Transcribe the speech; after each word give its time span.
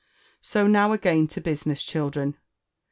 So 0.41 0.65
now 0.65 0.93
again 0.93 1.27
to 1.27 1.39
business, 1.41 1.83
children. 1.83 2.35